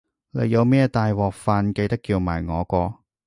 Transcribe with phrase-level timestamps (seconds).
[0.31, 3.01] 你有咩大鑊飯記得叫埋我喎